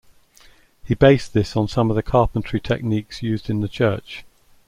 He 0.83 0.95
based 0.95 1.31
this 1.31 1.55
on 1.55 1.67
some 1.67 1.91
of 1.91 1.95
the 1.95 2.01
carpentry 2.01 2.59
techniques 2.59 3.21
used 3.21 3.51
in 3.51 3.61
the 3.61 3.67
church. 3.69 4.25